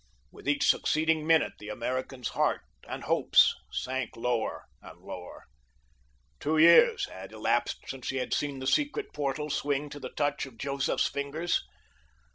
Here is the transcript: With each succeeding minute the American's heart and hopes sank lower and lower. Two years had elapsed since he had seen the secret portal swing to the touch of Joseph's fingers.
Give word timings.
With 0.31 0.47
each 0.47 0.67
succeeding 0.67 1.27
minute 1.27 1.53
the 1.59 1.69
American's 1.69 2.29
heart 2.29 2.61
and 2.87 3.03
hopes 3.03 3.53
sank 3.71 4.17
lower 4.17 4.65
and 4.81 4.99
lower. 4.99 5.43
Two 6.39 6.57
years 6.57 7.05
had 7.07 7.31
elapsed 7.31 7.83
since 7.87 8.09
he 8.09 8.17
had 8.17 8.33
seen 8.33 8.57
the 8.57 8.65
secret 8.65 9.13
portal 9.13 9.51
swing 9.51 9.89
to 9.91 9.99
the 9.99 10.09
touch 10.09 10.47
of 10.47 10.57
Joseph's 10.57 11.05
fingers. 11.05 11.61